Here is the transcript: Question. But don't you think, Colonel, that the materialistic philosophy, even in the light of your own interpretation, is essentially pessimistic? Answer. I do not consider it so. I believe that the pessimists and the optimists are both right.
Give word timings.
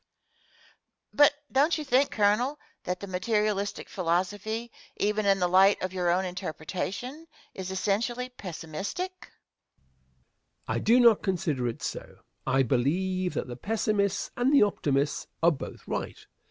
Question. 1.15 1.35
But 1.49 1.53
don't 1.53 1.77
you 1.77 1.83
think, 1.85 2.09
Colonel, 2.09 2.57
that 2.85 2.99
the 3.01 3.05
materialistic 3.05 3.87
philosophy, 3.87 4.71
even 4.97 5.27
in 5.27 5.37
the 5.37 5.47
light 5.47 5.79
of 5.83 5.93
your 5.93 6.09
own 6.09 6.25
interpretation, 6.25 7.27
is 7.53 7.69
essentially 7.69 8.29
pessimistic? 8.29 9.11
Answer. 9.21 9.31
I 10.67 10.79
do 10.79 10.99
not 10.99 11.21
consider 11.21 11.67
it 11.67 11.83
so. 11.83 12.15
I 12.47 12.63
believe 12.63 13.35
that 13.35 13.47
the 13.47 13.55
pessimists 13.55 14.31
and 14.35 14.51
the 14.51 14.63
optimists 14.63 15.27
are 15.43 15.51
both 15.51 15.87
right. 15.87 16.17